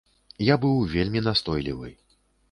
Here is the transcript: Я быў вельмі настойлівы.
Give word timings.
Я 0.43 0.55
быў 0.63 0.79
вельмі 0.93 1.21
настойлівы. 1.27 1.91